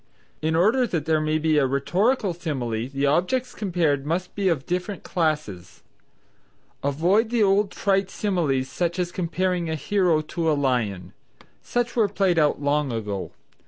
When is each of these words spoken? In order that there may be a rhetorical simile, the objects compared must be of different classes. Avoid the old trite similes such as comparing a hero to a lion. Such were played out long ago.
In 0.41 0.55
order 0.55 0.87
that 0.87 1.05
there 1.05 1.21
may 1.21 1.37
be 1.37 1.59
a 1.59 1.67
rhetorical 1.67 2.33
simile, 2.33 2.87
the 2.89 3.05
objects 3.05 3.53
compared 3.53 4.03
must 4.03 4.33
be 4.33 4.49
of 4.49 4.65
different 4.65 5.03
classes. 5.03 5.83
Avoid 6.83 7.29
the 7.29 7.43
old 7.43 7.69
trite 7.69 8.09
similes 8.09 8.67
such 8.67 8.97
as 8.97 9.11
comparing 9.11 9.69
a 9.69 9.75
hero 9.75 10.21
to 10.21 10.51
a 10.51 10.57
lion. 10.57 11.13
Such 11.61 11.95
were 11.95 12.09
played 12.09 12.39
out 12.39 12.59
long 12.59 12.91
ago. 12.91 13.33